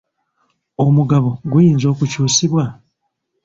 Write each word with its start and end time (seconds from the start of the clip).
Omugabo 0.85 1.29
guyinza 1.51 1.85
okukyusibwa? 1.93 2.63